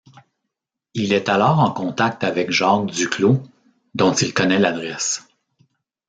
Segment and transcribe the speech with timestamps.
[0.95, 3.43] Il est alors en contact avec Jacques Duclos,
[3.93, 5.27] dont il connaît l'adresse.